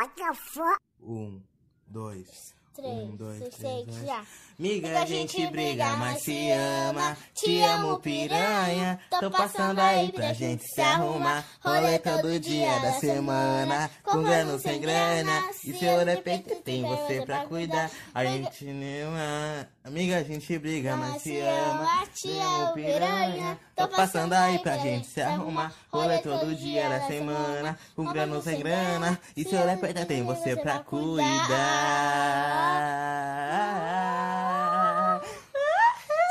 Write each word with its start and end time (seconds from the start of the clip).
What 0.00 0.16
the 0.16 0.32
fuck? 0.32 0.80
Um, 1.06 1.42
dois. 1.86 2.54
Três, 2.74 2.86
um, 2.86 3.16
dois, 3.16 3.38
três, 3.54 3.84
dois. 3.84 4.06
já. 4.06 4.24
Miga, 4.58 5.00
a 5.00 5.04
gente 5.04 5.46
briga, 5.48 5.94
mas 5.96 6.22
se 6.22 6.50
ama. 6.52 7.18
Te 7.34 7.60
amo, 7.60 8.00
piranha. 8.00 8.98
Tô 9.10 9.30
passando 9.30 9.78
aí 9.78 10.10
pra 10.10 10.32
gente 10.32 10.64
se 10.64 10.80
arrumar. 10.80 11.44
Rolê 11.60 11.98
todo 11.98 12.40
dia 12.40 12.78
da 12.80 12.92
semana. 12.92 13.90
Com 14.02 14.22
grana 14.22 14.58
sem 14.58 14.80
grana. 14.80 15.50
E 15.64 15.74
seu 15.74 16.02
repente 16.02 16.54
tem 16.56 16.82
você 16.82 17.22
pra 17.26 17.44
cuidar. 17.44 17.90
A 18.14 18.24
gente 18.24 18.64
nem 18.64 19.02
ama. 19.02 19.68
Amiga, 19.84 20.16
a 20.16 20.22
gente 20.22 20.58
briga, 20.58 20.96
mas 20.96 21.20
se 21.20 21.38
ama. 21.40 22.06
Te 22.14 22.38
amo, 22.38 22.72
piranha. 22.72 23.60
Tô 23.80 23.88
passando 23.88 24.34
aí 24.34 24.58
pra 24.58 24.76
gente 24.76 25.06
se 25.06 25.22
arrumar. 25.22 25.72
Rolê 25.90 26.18
todo 26.18 26.54
dia 26.54 26.86
da 26.88 27.06
semana. 27.06 27.78
Com 27.96 28.04
grana 28.04 28.42
sem 28.42 28.58
grana. 28.58 29.18
E 29.34 29.42
seu 29.42 29.64
repente 29.64 30.04
tem 30.04 30.22
você 30.22 30.54
pra 30.54 30.80
cuidar. 30.80 31.24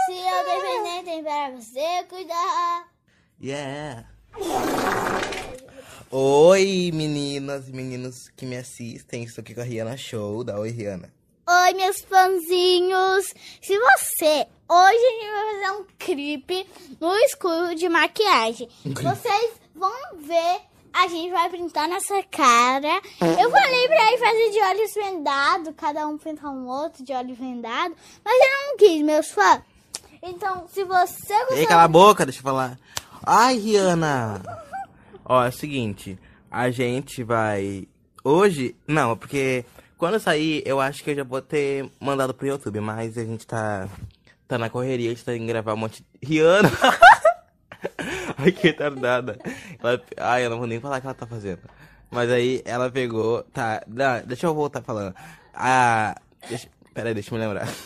Se 0.05 0.13
eu 0.13 0.45
defender, 0.45 1.03
tem 1.03 1.23
pra 1.23 1.49
você 1.51 2.03
cuidar. 2.07 2.87
Yeah. 3.41 4.05
Oi, 6.11 6.91
meninas 6.93 7.67
e 7.67 7.71
meninos 7.71 8.29
que 8.29 8.45
me 8.45 8.57
assistem. 8.57 9.23
Estou 9.23 9.41
aqui 9.41 9.55
com 9.55 9.61
a 9.61 9.63
Rihanna 9.63 9.97
Show. 9.97 10.43
Dá 10.43 10.59
oi, 10.59 10.69
Rihanna. 10.69 11.11
Oi, 11.47 11.73
meus 11.73 12.01
fãzinhos! 12.01 13.33
Se 13.59 13.79
você. 13.79 14.47
Hoje 14.71 14.77
a 14.77 15.11
gente 15.11 15.31
vai 15.31 15.55
fazer 15.55 15.81
um 15.81 15.85
clipe 15.97 16.67
no 17.01 17.15
escuro 17.25 17.73
de 17.73 17.89
maquiagem. 17.89 18.69
Vocês 18.85 19.53
vão 19.73 19.91
ver. 20.19 20.61
A 20.93 21.07
gente 21.07 21.31
vai 21.31 21.49
pintar 21.49 21.87
nossa 21.87 22.21
cara. 22.29 23.01
Eu 23.19 23.49
falei 23.49 23.87
pra 23.87 24.07
ele 24.11 24.17
fazer 24.19 24.51
de 24.51 24.59
olhos 24.59 24.93
vendados. 24.93 25.73
Cada 25.75 26.07
um 26.07 26.19
pintar 26.19 26.51
um 26.51 26.67
outro 26.67 27.03
de 27.03 27.11
olho 27.13 27.33
vendado. 27.33 27.95
Mas 28.23 28.35
eu 28.35 28.67
não 28.67 28.77
quis, 28.77 29.01
meus 29.01 29.31
fãs. 29.31 29.61
Então, 30.21 30.67
se 30.67 30.83
você 30.83 31.33
Ei, 31.33 31.45
gostou. 31.47 31.67
cala 31.67 31.83
a 31.83 31.87
boca, 31.87 32.23
deixa 32.23 32.39
eu 32.39 32.43
falar. 32.43 32.77
Ai, 33.25 33.55
Rihanna. 33.57 34.43
Ó, 35.25 35.43
é 35.43 35.49
o 35.49 35.51
seguinte. 35.51 36.19
A 36.51 36.69
gente 36.69 37.23
vai... 37.23 37.87
Hoje... 38.23 38.75
Não, 38.87 39.17
porque... 39.17 39.65
Quando 39.97 40.13
eu 40.13 40.19
sair, 40.19 40.61
eu 40.63 40.79
acho 40.79 41.03
que 41.03 41.09
eu 41.09 41.15
já 41.15 41.23
vou 41.23 41.41
ter 41.41 41.89
mandado 41.99 42.35
pro 42.35 42.47
YouTube. 42.47 42.79
Mas 42.81 43.17
a 43.17 43.23
gente 43.25 43.47
tá... 43.47 43.89
Tá 44.49 44.57
na 44.57 44.67
correria, 44.67 45.11
a 45.11 45.13
gente 45.13 45.23
tá 45.23 45.35
indo 45.35 45.45
gravar 45.45 45.75
um 45.75 45.77
monte... 45.77 46.03
Rihanna! 46.23 46.71
Ai, 48.35 48.51
que 48.51 48.63
retardada. 48.63 49.37
Ela... 49.79 50.01
Ai, 50.17 50.43
eu 50.43 50.49
não 50.49 50.57
vou 50.57 50.65
nem 50.65 50.79
falar 50.79 50.97
o 50.97 51.01
que 51.01 51.05
ela 51.05 51.13
tá 51.13 51.27
fazendo. 51.27 51.61
Mas 52.09 52.31
aí, 52.31 52.63
ela 52.65 52.89
pegou... 52.89 53.43
Tá, 53.43 53.83
não, 53.87 54.25
deixa 54.25 54.47
eu 54.47 54.55
voltar 54.55 54.81
falando. 54.81 55.13
Ah... 55.53 56.15
Deixa... 56.49 56.67
Pera 56.95 57.09
aí, 57.09 57.13
deixa 57.13 57.29
eu 57.29 57.37
me 57.37 57.45
lembrar. 57.45 57.67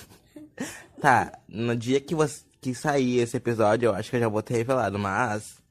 Tá, 1.02 1.38
no 1.50 1.76
dia 1.76 2.00
que, 2.00 2.16
você, 2.16 2.46
que 2.62 2.74
sair 2.74 3.20
esse 3.20 3.36
episódio, 3.36 3.88
eu 3.88 3.94
acho 3.94 4.10
que 4.10 4.16
eu 4.16 4.22
já 4.22 4.30
vou 4.30 4.42
ter 4.42 4.56
revelado, 4.56 4.98
mas... 4.98 5.62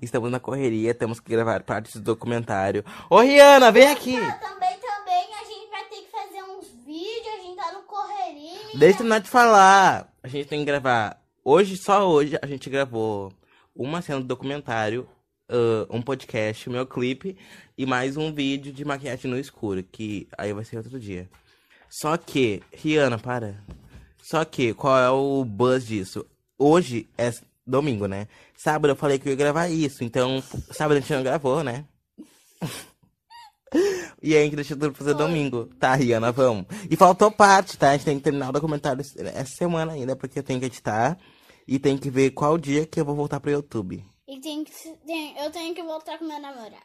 Estamos 0.00 0.30
na 0.30 0.38
correria, 0.38 0.94
temos 0.94 1.18
que 1.18 1.28
gravar 1.28 1.64
partes 1.64 1.94
do 1.96 2.02
documentário. 2.02 2.84
Ô, 3.10 3.18
Rihanna, 3.18 3.72
vem 3.72 3.88
aqui! 3.88 4.16
Ah, 4.16 4.32
também, 4.34 4.78
também, 4.78 5.34
a 5.34 5.44
gente 5.44 5.68
vai 5.68 5.84
ter 5.86 5.96
que 5.96 6.10
fazer 6.12 6.42
uns 6.44 6.68
vídeos, 6.86 7.34
a 7.34 7.42
gente 7.42 7.56
tá 7.56 7.72
no 7.72 7.82
correria. 7.82 8.78
Deixa 8.78 8.94
eu 8.94 8.96
terminar 8.98 9.18
de 9.18 9.28
falar. 9.28 10.09
A 10.22 10.28
gente 10.28 10.48
tem 10.48 10.58
que 10.60 10.66
gravar. 10.66 11.22
Hoje, 11.42 11.76
só 11.78 12.06
hoje, 12.08 12.38
a 12.42 12.46
gente 12.46 12.68
gravou 12.68 13.32
uma 13.74 14.02
cena 14.02 14.20
do 14.20 14.26
documentário, 14.26 15.08
ah, 15.48 15.86
um 15.88 16.02
podcast, 16.02 16.68
meu 16.68 16.86
clipe 16.86 17.36
e 17.76 17.86
mais 17.86 18.18
um 18.18 18.30
vídeo 18.32 18.70
de 18.72 18.84
maquiagem 18.84 19.30
no 19.30 19.38
escuro, 19.38 19.82
que 19.82 20.28
aí 20.36 20.52
vai 20.52 20.64
ser 20.64 20.76
outro 20.76 21.00
dia. 21.00 21.28
Só 21.88 22.16
que, 22.18 22.62
Rihanna, 22.72 23.18
para. 23.18 23.64
Só 24.22 24.44
que, 24.44 24.74
qual 24.74 24.98
é 24.98 25.10
o 25.10 25.42
buzz 25.44 25.86
disso? 25.86 26.26
Hoje 26.58 27.08
é 27.16 27.32
domingo, 27.66 28.06
né? 28.06 28.28
Sábado 28.54 28.92
eu 28.92 28.96
falei 28.96 29.18
que 29.18 29.26
eu 29.26 29.32
ia 29.32 29.36
gravar 29.36 29.68
isso, 29.68 30.04
então 30.04 30.42
sábado 30.70 30.98
a 30.98 31.00
gente 31.00 31.12
não 31.14 31.22
gravou, 31.22 31.64
né? 31.64 31.86
E 34.22 34.34
aí 34.36 34.42
a 34.42 34.44
gente 34.44 34.56
deixou 34.56 34.76
tudo 34.76 34.94
fazer 34.94 35.14
domingo. 35.14 35.66
Tá, 35.78 35.94
Rihanna, 35.94 36.30
vamos. 36.32 36.66
E 36.90 36.96
faltou 36.96 37.30
parte, 37.30 37.78
tá? 37.78 37.90
A 37.90 37.92
gente 37.92 38.04
tem 38.04 38.18
que 38.18 38.24
terminar 38.24 38.50
o 38.50 38.52
documentário 38.52 39.00
essa 39.00 39.54
semana 39.56 39.92
ainda, 39.92 40.14
porque 40.14 40.38
eu 40.38 40.42
tenho 40.42 40.60
que 40.60 40.66
editar. 40.66 41.18
E 41.66 41.78
tem 41.78 41.96
que 41.96 42.10
ver 42.10 42.30
qual 42.32 42.58
dia 42.58 42.84
que 42.86 43.00
eu 43.00 43.04
vou 43.04 43.14
voltar 43.14 43.40
pro 43.40 43.50
YouTube. 43.50 44.04
E 44.28 44.40
tem 44.40 44.62
que, 44.64 44.72
tem- 45.06 45.38
eu 45.38 45.50
tenho 45.50 45.74
que 45.74 45.82
voltar 45.82 46.18
com 46.18 46.24
meu 46.26 46.40
namorado. 46.40 46.76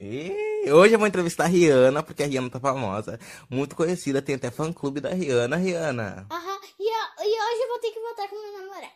E 0.00 0.70
hoje 0.70 0.94
eu 0.94 0.98
vou 0.98 1.08
entrevistar 1.08 1.44
a 1.44 1.48
Rihanna, 1.48 2.02
porque 2.04 2.22
a 2.22 2.26
Rihanna 2.26 2.50
tá 2.50 2.60
famosa. 2.60 3.18
Muito 3.50 3.74
conhecida, 3.74 4.22
tem 4.22 4.36
até 4.36 4.50
fã 4.50 4.72
clube 4.72 5.00
da 5.00 5.10
Rihanna. 5.10 5.56
Rihanna. 5.56 6.26
Aham. 6.30 6.58
E, 6.78 6.84
e 6.88 7.42
hoje 7.42 7.62
eu 7.62 7.68
vou 7.68 7.78
ter 7.80 7.90
que 7.90 8.00
voltar 8.00 8.28
com 8.28 8.36
meu 8.40 8.60
namorado. 8.60 8.92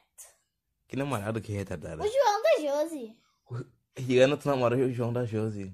Que 0.86 0.96
namorado 0.96 1.40
que 1.40 1.50
retardada. 1.52 2.02
O 2.02 2.06
João 2.06 2.42
da 2.42 2.60
Josi. 2.84 3.16
Rihanna, 3.96 4.36
tu 4.36 4.46
namora 4.48 4.76
o 4.76 4.92
João 4.92 5.12
da 5.12 5.24
Josi. 5.24 5.72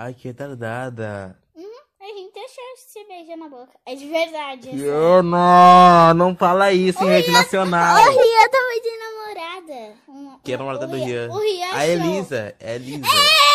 Ai, 0.00 0.14
que 0.14 0.28
retardada. 0.28 1.36
Uhum. 1.56 1.64
A 2.00 2.06
gente 2.06 2.38
achou 2.38 2.64
se 2.76 3.04
beijar 3.08 3.36
na 3.36 3.48
boca. 3.48 3.72
É 3.84 3.96
de 3.96 4.06
verdade. 4.06 4.68
é 4.68 4.70
sério. 4.70 4.84
Rihanna, 4.84 6.14
não 6.14 6.36
fala 6.36 6.72
isso 6.72 7.02
em 7.02 7.08
rede 7.08 7.32
nacional. 7.32 7.96
O 7.96 8.10
Rian 8.10 8.48
também 8.48 8.80
tem 8.80 8.96
namorada. 8.96 10.38
Que 10.44 10.52
é 10.52 10.54
a 10.54 10.58
namorada 10.58 10.86
do 10.86 10.94
Rian-. 10.94 11.28
O 11.32 11.40
Rian 11.40 11.72
A. 11.72 11.84
Elisa, 11.84 12.54
é 12.60 12.76
Elisa. 12.76 13.08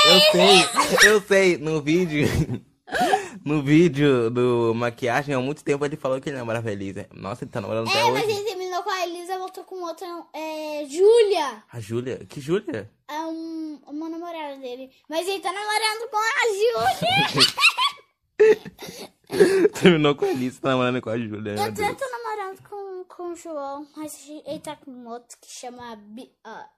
Eu 0.06 0.20
sei, 0.34 1.09
eu 1.09 1.22
sei. 1.22 1.58
No 1.58 1.82
vídeo, 1.82 2.28
no 3.46 3.64
vídeo 3.64 4.30
do 4.30 4.74
maquiagem, 4.76 5.34
há 5.34 5.40
muito 5.40 5.64
tempo 5.64 5.86
ele 5.86 5.96
falou 5.96 6.20
que 6.20 6.28
ele 6.28 6.36
namorava 6.38 6.68
a 6.68 6.74
Elisa. 6.74 7.08
Nossa, 7.14 7.46
ele 7.46 7.52
tá 7.52 7.62
namorando 7.62 7.88
até 7.88 8.02
É, 8.02 8.12
mas 8.12 8.26
hoje. 8.26 8.62
Com 8.84 8.90
a 8.90 9.06
Elisa, 9.06 9.38
voltou 9.38 9.64
com 9.64 9.82
outra. 9.82 10.06
É. 10.34 10.86
Júlia. 10.86 11.64
A 11.72 11.80
Júlia, 11.80 12.26
que 12.26 12.42
Júlia? 12.42 12.92
É 13.08 13.20
um, 13.22 13.82
uma 13.88 14.10
namorada 14.10 14.58
dele. 14.58 14.92
Mas 15.10 15.28
ele 15.28 15.40
tá 15.40 15.52
namorando 15.52 16.10
com 16.10 16.18
a 16.18 16.46
Júlia. 16.54 17.54
Terminou 19.82 20.16
com 20.16 20.26
a 20.26 20.30
Elisa, 20.30 20.62
tá 20.62 20.70
namorando 20.70 21.02
com 21.02 21.10
a 21.10 21.18
Júlia. 21.18 21.54
meu 21.54 21.66
Eu 21.66 21.74
tô 21.74 22.10
namorando 22.10 22.62
com, 22.70 23.06
com 23.06 23.32
o 23.32 23.36
João, 23.36 23.88
mas 23.96 24.28
ele 24.46 24.60
tá 24.60 24.76
com 24.76 25.08
outro 25.08 25.38
que 25.40 25.50
chama 25.50 25.96
Bi, 25.96 26.32
ah, 26.44 26.70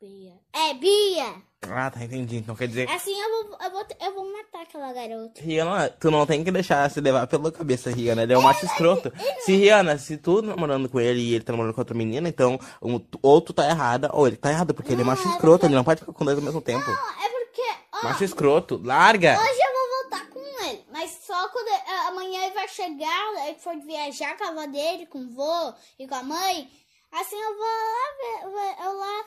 Bia. 0.00 0.38
É, 0.52 0.74
Bia! 0.74 1.42
Ah, 1.70 1.90
tá, 1.90 2.04
entendi. 2.04 2.36
Então 2.36 2.54
quer 2.54 2.68
dizer... 2.68 2.88
Assim 2.90 3.18
eu 3.20 3.30
vou, 3.30 3.58
eu 3.62 3.70
vou, 3.70 3.86
eu 4.00 4.14
vou 4.14 4.32
matar 4.32 4.62
aquela 4.62 4.92
garota. 4.92 5.40
Rihanna, 5.40 5.88
tu 5.90 6.10
não 6.10 6.26
tem 6.26 6.42
que 6.44 6.50
deixar 6.50 6.90
se 6.90 7.00
levar 7.00 7.26
pela 7.26 7.50
cabeça, 7.52 7.90
Rihanna. 7.90 8.22
Ele 8.22 8.32
é 8.32 8.38
um 8.38 8.42
macho 8.42 8.64
escroto. 8.66 9.12
Se 9.40 9.54
Rihanna, 9.56 9.98
se 9.98 10.16
tu 10.16 10.42
namorando 10.42 10.88
com 10.88 11.00
ele 11.00 11.20
e 11.20 11.34
ele 11.34 11.44
tá 11.44 11.52
namorando 11.52 11.74
com 11.74 11.80
outra 11.80 11.96
menina, 11.96 12.28
então 12.28 12.58
um, 12.82 13.00
ou 13.22 13.40
tu 13.40 13.52
tá 13.52 13.68
errada 13.68 14.10
ou 14.12 14.26
ele 14.26 14.36
tá 14.36 14.50
errado, 14.50 14.74
porque 14.74 14.92
ele 14.92 15.02
é 15.02 15.04
macho 15.04 15.28
escroto, 15.28 15.66
ele 15.66 15.74
não 15.74 15.84
pode 15.84 16.00
ficar 16.00 16.12
com 16.12 16.24
dois 16.24 16.38
ao 16.38 16.44
mesmo 16.44 16.60
tempo. 16.60 16.86
Não, 16.86 17.24
é 17.24 17.28
porque, 17.28 17.62
ó, 17.94 18.04
Macho 18.04 18.24
escroto, 18.24 18.80
larga! 18.82 19.38
hoje 19.40 19.60
eu 19.60 19.72
vou 19.72 20.02
voltar 20.02 20.30
com 20.30 20.64
ele, 20.66 20.84
mas 20.92 21.10
só 21.26 21.48
quando 21.48 21.68
é, 21.68 22.06
amanhã 22.08 22.44
ele 22.44 22.54
vai 22.54 22.68
chegar, 22.68 23.46
ele 23.46 23.58
for 23.58 23.76
viajar 23.80 24.36
com 24.36 24.44
a 24.44 24.48
avó 24.48 24.66
dele, 24.66 25.06
com 25.06 25.18
o 25.20 25.30
vô 25.30 25.74
e 25.98 26.06
com 26.06 26.14
a 26.14 26.22
mãe. 26.22 26.68
Assim 27.10 27.36
eu 27.40 27.56
vou 27.56 27.64
lá 27.64 28.06
ver, 28.20 28.84
eu 28.84 28.98
lá, 28.98 29.24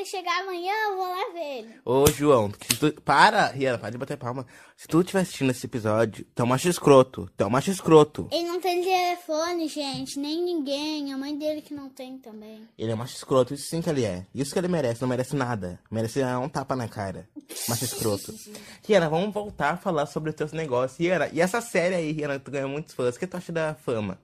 ele 0.00 0.06
chegar 0.06 0.40
amanhã, 0.40 0.72
eu 0.88 0.96
vou 0.96 1.06
lá 1.06 1.32
ver 1.32 1.58
ele. 1.58 1.74
Ô, 1.84 2.06
João, 2.06 2.50
se 2.50 2.78
tu... 2.78 3.02
para, 3.02 3.48
Rihanna, 3.48 3.78
para 3.78 3.90
de 3.90 3.98
bater 3.98 4.16
palma. 4.16 4.46
Se 4.76 4.88
tu 4.88 5.00
estiver 5.00 5.20
assistindo 5.20 5.50
esse 5.50 5.66
episódio, 5.66 6.24
tu 6.34 6.40
é 6.40 6.44
um 6.44 6.48
macho 6.48 6.68
escroto, 6.68 7.30
tu 7.36 7.44
é 7.44 7.46
um 7.46 7.50
macho 7.50 7.70
escroto. 7.70 8.28
Ele 8.32 8.48
não 8.48 8.60
tem 8.60 8.82
telefone, 8.82 9.68
gente, 9.68 10.18
nem 10.18 10.42
ninguém. 10.42 11.12
A 11.12 11.18
mãe 11.18 11.36
dele 11.36 11.60
que 11.60 11.74
não 11.74 11.90
tem 11.90 12.18
também. 12.18 12.66
Ele 12.78 12.90
é 12.90 12.94
macho 12.94 13.14
escroto, 13.14 13.52
isso 13.52 13.68
sim 13.68 13.82
que 13.82 13.90
ele 13.90 14.04
é. 14.04 14.26
Isso 14.34 14.52
que 14.52 14.58
ele 14.58 14.68
merece, 14.68 15.02
não 15.02 15.08
merece 15.08 15.36
nada. 15.36 15.78
Merece 15.90 16.22
um 16.24 16.48
tapa 16.48 16.74
na 16.74 16.88
cara. 16.88 17.28
Macho 17.68 17.84
escroto. 17.84 18.34
Rihanna, 18.86 19.10
vamos 19.10 19.34
voltar 19.34 19.74
a 19.74 19.76
falar 19.76 20.06
sobre 20.06 20.30
os 20.30 20.36
teus 20.36 20.52
negócios. 20.52 20.98
Rihanna, 20.98 21.28
e 21.32 21.40
essa 21.40 21.60
série 21.60 21.94
aí, 21.94 22.12
Rihanna, 22.12 22.38
tu 22.38 22.50
ganhou 22.50 22.68
muitos 22.68 22.94
fãs. 22.94 23.16
O 23.16 23.18
que 23.18 23.26
tu 23.26 23.36
acha 23.36 23.52
da 23.52 23.74
fama? 23.74 24.18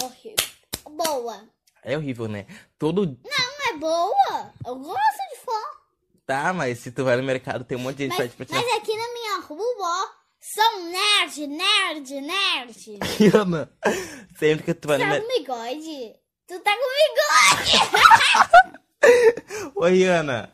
Horrível. 0.00 0.36
Boa. 0.88 1.44
É 1.82 1.96
horrível, 1.96 2.28
né? 2.28 2.46
Todo. 2.78 3.06
Não 3.06 3.46
é 3.46 3.49
boa? 3.80 4.52
Eu 4.66 4.76
gosto 4.76 5.22
de 5.32 5.36
fã. 5.44 5.60
Tá, 6.26 6.52
mas 6.52 6.78
se 6.78 6.92
tu 6.92 7.04
vai 7.04 7.16
no 7.16 7.22
mercado, 7.24 7.64
tem 7.64 7.76
um 7.76 7.80
monte 7.80 7.96
de 7.96 8.02
gente 8.04 8.12
Mas, 8.12 8.18
pede 8.18 8.36
pra 8.36 8.46
tirar. 8.46 8.62
mas 8.62 8.72
aqui 8.80 8.96
na 8.96 9.12
minha 9.12 9.40
rua, 9.40 9.64
ó, 9.80 10.06
são 10.40 10.84
nerd, 10.84 11.46
nerd, 11.48 12.20
nerd. 12.20 12.98
Rihanna, 13.18 13.68
sempre 14.38 14.64
que 14.64 14.74
tu 14.74 14.86
vai 14.86 14.98
no 14.98 15.04
Tá 15.04 15.10
mercado. 15.10 15.26
com 15.26 15.38
bigode? 15.38 16.14
Tu 16.46 16.60
tá 16.60 16.70
com 16.76 17.64
bigode! 17.64 17.72
Ô, 19.74 19.86
Rihanna, 19.86 20.52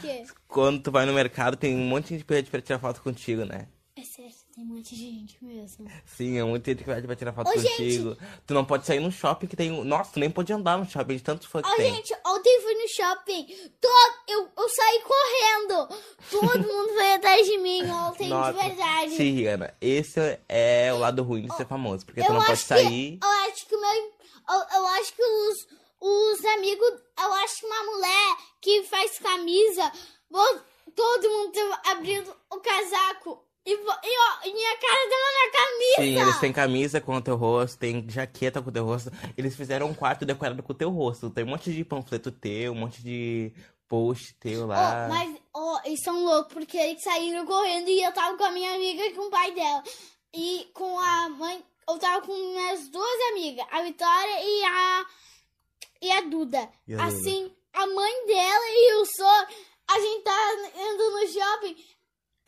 Que? 0.00 0.24
quando 0.48 0.82
tu 0.82 0.90
vai 0.90 1.04
no 1.04 1.12
mercado, 1.12 1.56
tem 1.56 1.74
um 1.74 1.84
monte 1.84 2.04
de 2.04 2.08
gente 2.14 2.20
que 2.20 2.26
pede 2.26 2.50
pra 2.50 2.60
tirar 2.62 2.78
foto 2.78 3.02
contigo, 3.02 3.44
né? 3.44 3.66
É 3.96 4.02
sério. 4.02 4.30
Sério, 4.32 4.54
tem 4.54 4.64
um 4.64 4.68
monte 4.68 4.94
de 4.94 5.10
gente 5.10 5.44
mesmo. 5.44 5.90
Sim, 6.04 6.38
é 6.38 6.44
muito 6.44 6.64
gente 6.66 6.84
que 6.84 6.90
vai 6.90 7.00
vai 7.02 7.16
tirar 7.16 7.32
foto 7.32 7.48
Ô, 7.50 7.58
gente. 7.58 7.70
contigo. 7.70 8.16
Tu 8.46 8.54
não 8.54 8.64
pode 8.64 8.86
sair 8.86 9.00
no 9.00 9.10
shopping 9.10 9.46
que 9.46 9.56
tem. 9.56 9.70
Nossa, 9.84 10.12
tu 10.12 10.20
nem 10.20 10.30
pode 10.30 10.52
andar 10.52 10.78
no 10.78 10.88
shopping 10.88 11.16
de 11.16 11.22
tantos 11.22 11.46
fãs 11.46 11.62
que 11.64 11.70
Ó, 11.70 11.76
tem. 11.76 11.94
gente, 11.94 12.14
ontem 12.26 12.51
shopping. 12.94 13.46
Todo, 13.80 14.14
eu, 14.28 14.48
eu 14.56 14.68
saí 14.68 15.02
correndo. 15.02 15.88
Todo 16.30 16.58
mundo 16.58 16.94
veio 16.94 17.14
atrás 17.16 17.46
de 17.46 17.58
mim 17.58 17.88
ontem, 17.90 18.28
Nossa. 18.28 18.52
de 18.52 18.68
verdade. 18.68 19.16
Sim, 19.16 19.34
Rihanna, 19.34 19.74
esse 19.80 20.40
é 20.48 20.92
o 20.92 20.98
lado 20.98 21.22
ruim 21.22 21.46
de 21.46 21.56
ser 21.56 21.66
famoso. 21.66 22.04
Porque 22.04 22.22
tu 22.22 22.28
eu 22.28 22.34
não 22.34 22.44
pode 22.44 22.58
sair. 22.58 23.18
Que, 23.18 23.24
eu 23.24 23.30
acho 23.50 23.66
que 23.66 23.74
o 23.74 23.80
meu. 23.80 24.12
Eu, 24.48 24.78
eu 24.78 24.86
acho 24.86 25.14
que 25.14 25.22
os, 25.22 25.66
os 26.00 26.44
amigos. 26.44 26.88
Eu 27.18 27.32
acho 27.34 27.60
que 27.60 27.66
uma 27.66 27.84
mulher 27.84 28.36
que 28.60 28.82
faz 28.84 29.18
camisa. 29.18 29.92
todo 30.94 31.30
mundo 31.30 31.78
abrindo 31.86 32.36
o 32.50 32.60
casaco. 32.60 33.44
E, 33.64 33.72
e, 33.72 33.76
ó, 33.76 34.46
e 34.48 34.52
minha 34.52 34.76
cara 34.76 35.08
tava 35.08 35.28
na 35.38 35.52
camisa. 35.52 35.96
Sim, 35.96 36.20
eles 36.20 36.40
têm 36.40 36.52
camisa 36.52 37.00
com 37.00 37.14
o 37.14 37.22
teu 37.22 37.36
rosto, 37.36 37.78
tem 37.78 38.04
jaqueta 38.08 38.60
com 38.60 38.70
o 38.70 38.72
teu 38.72 38.84
rosto. 38.84 39.12
Eles 39.36 39.54
fizeram 39.54 39.86
um 39.86 39.94
quarto 39.94 40.24
decorado 40.24 40.62
com 40.62 40.72
o 40.72 40.76
teu 40.76 40.90
rosto. 40.90 41.30
Tem 41.30 41.44
um 41.44 41.48
monte 41.48 41.72
de 41.72 41.84
panfleto 41.84 42.32
teu, 42.32 42.72
um 42.72 42.76
monte 42.76 43.00
de 43.02 43.52
post 43.88 44.34
teu 44.40 44.66
lá. 44.66 45.06
mas, 45.08 45.36
ó, 45.54 45.80
eles 45.84 46.02
são 46.02 46.24
loucos, 46.24 46.52
porque 46.54 46.76
eles 46.76 47.02
saíram 47.02 47.46
correndo 47.46 47.88
e 47.88 48.02
eu 48.02 48.12
tava 48.12 48.36
com 48.36 48.44
a 48.44 48.50
minha 48.50 48.74
amiga 48.74 49.04
e 49.04 49.12
com 49.12 49.28
o 49.28 49.30
pai 49.30 49.52
dela. 49.52 49.82
E 50.34 50.70
com 50.72 50.98
a 50.98 51.28
mãe, 51.28 51.62
eu 51.88 51.98
tava 51.98 52.26
com 52.26 52.32
minhas 52.32 52.88
duas 52.88 53.20
amigas, 53.30 53.66
a 53.70 53.82
Vitória 53.82 54.42
e 54.42 54.64
a, 54.64 55.06
e 56.00 56.10
a 56.10 56.20
Duda. 56.22 56.70
E 56.88 56.94
a 56.94 57.04
assim, 57.04 57.52
a 57.74 57.86
mãe 57.86 58.26
dela 58.26 58.64
e 58.70 58.94
o 58.94 59.04
Sor, 59.04 59.46
a 59.88 60.00
gente 60.00 60.24
tá 60.24 60.70
indo 60.74 61.10
no 61.10 61.28
shopping, 61.28 61.76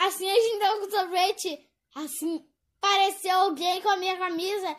assim, 0.06 0.31
a 0.31 0.35
gente 0.35 0.81
com 0.81 0.91
sorvete, 0.91 1.59
assim, 1.95 2.45
pareceu 2.81 3.37
alguém 3.39 3.81
com 3.81 3.89
a 3.89 3.97
minha 3.97 4.17
camisa 4.17 4.77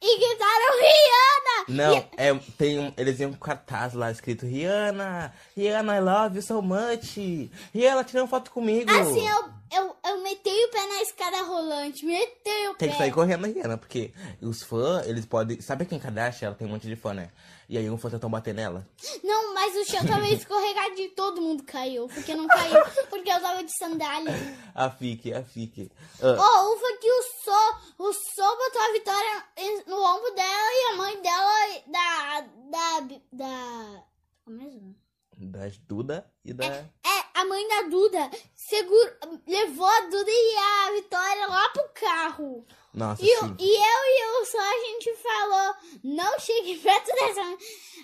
e 0.00 0.18
gritaram 0.18 0.78
Rihanna! 0.78 1.64
Não, 1.68 1.96
é, 2.16 2.34
tem 2.56 2.78
um, 2.78 2.92
eles 2.96 3.18
iam 3.18 3.32
com 3.32 3.38
cartaz 3.38 3.94
lá 3.94 4.10
escrito 4.10 4.46
Rihanna, 4.46 5.34
Rihanna, 5.56 5.96
I 5.96 6.00
love 6.00 6.36
you 6.36 6.42
so 6.42 6.62
much. 6.62 7.50
Rihanna, 7.74 8.04
tira 8.04 8.22
uma 8.22 8.28
foto 8.28 8.50
comigo. 8.50 8.90
Assim, 8.90 9.26
eu, 9.26 9.48
eu, 9.72 9.96
eu 10.04 10.22
metei 10.22 10.64
o 10.64 10.70
pé 10.70 10.86
na 10.86 11.02
escada 11.02 11.42
rolante, 11.42 12.06
metei 12.06 12.68
o 12.68 12.74
Tem 12.74 12.88
pé. 12.88 12.94
que 12.94 12.98
sair 12.98 13.12
correndo, 13.12 13.46
Rihanna, 13.46 13.76
porque 13.76 14.12
os 14.40 14.62
fãs, 14.62 15.06
eles 15.06 15.26
podem. 15.26 15.60
Sabe 15.60 15.84
quem 15.84 15.98
Kardashian? 15.98 16.48
Ela 16.48 16.54
tem 16.54 16.66
um 16.66 16.70
monte 16.70 16.86
de 16.86 16.94
fã, 16.94 17.12
né? 17.12 17.30
E 17.68 17.76
aí 17.76 17.90
um 17.90 17.98
fã 17.98 18.08
tentou 18.08 18.30
bater 18.30 18.54
nela. 18.54 18.88
Não, 19.22 19.52
mas 19.52 19.76
o 19.76 19.84
chão 19.84 20.06
tava 20.06 20.26
escorregadio 20.32 21.04
e 21.04 21.08
todo 21.10 21.40
mundo 21.42 21.62
caiu. 21.64 22.08
Porque 22.08 22.34
não 22.34 22.46
caiu, 22.46 22.82
porque 23.10 23.30
eu 23.30 23.40
tava 23.40 23.62
de 23.62 23.76
sandália. 23.76 24.32
A 24.74 24.88
Fique, 24.90 25.34
a 25.34 25.42
Fique. 25.42 25.90
Ah, 26.22 26.34
Oh, 26.38 26.74
ufa 26.74 26.98
que 26.98 27.10
o 27.10 27.22
Sô, 27.44 28.04
o 28.04 28.12
Sô 28.12 28.56
botou 28.56 28.80
a 28.80 28.92
Vitória 28.92 29.44
no 29.86 29.96
ombro 30.02 30.34
dela 30.34 30.70
e 30.72 30.92
a 30.92 30.96
mãe 30.96 31.22
dela 31.22 31.82
da, 31.88 32.40
da, 32.70 33.16
da... 33.32 34.02
Como 34.44 34.62
é 34.62 34.64
mesmo? 34.64 34.96
da 35.40 35.60
Duda 35.86 36.26
e 36.44 36.52
da. 36.52 36.64
É, 36.64 37.17
a 37.40 37.44
mãe 37.44 37.68
da 37.68 37.82
Duda 37.82 38.30
segura, 38.54 39.18
levou 39.46 39.86
a 39.86 40.00
Duda 40.02 40.30
e 40.30 40.56
a 40.56 40.90
Vitória 40.92 41.46
lá 41.46 41.68
pro 41.70 41.88
carro. 41.94 42.66
Nossa, 42.94 43.22
E, 43.22 43.28
eu- 43.28 43.54
e 43.58 43.76
eu 43.76 43.80
e 44.06 44.42
o 44.42 44.44
Sô, 44.46 44.58
a 44.58 44.78
gente 44.78 45.14
falou, 45.16 45.74
não 46.02 46.38
chegue 46.40 46.76
perto 46.80 47.06
dessa... 47.14 47.42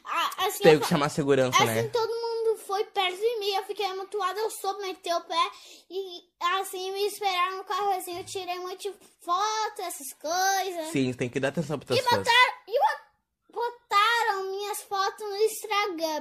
a- 0.05 0.47
Assim, 0.47 0.63
Teve 0.63 0.83
que 0.83 0.89
chamar 0.89 1.09
segurança, 1.09 1.57
Assim, 1.57 1.67
né? 1.67 1.89
todo 1.89 2.09
mundo 2.11 2.59
foi 2.59 2.85
perto 2.85 3.17
de 3.17 3.39
mim, 3.39 3.51
eu 3.55 3.65
fiquei 3.65 3.87
amontoada, 3.87 4.39
eu 4.39 4.51
soube 4.51 4.83
meter 4.83 5.15
o 5.15 5.21
pé 5.23 5.51
e 5.91 6.23
assim 6.59 6.93
me 6.93 7.07
esperaram 7.07 7.57
no 7.59 7.65
carro, 7.65 7.91
assim, 7.97 8.17
eu 8.19 8.25
tirei 8.25 8.59
um 8.59 8.69
monte 8.69 8.91
de 8.91 8.95
foto, 9.21 9.81
essas 9.81 10.13
coisas. 10.13 10.93
Sim, 10.93 11.13
tem 11.15 11.29
que 11.29 11.41
dar 11.41 11.49
atenção 11.49 11.81
E 11.83 11.85
fãs. 11.87 12.03
botaram, 12.05 12.55
e 12.69 12.79
bo- 12.79 13.61
botaram 13.63 14.51
minhas 14.51 14.83
fotos 14.83 15.27
no 15.29 15.37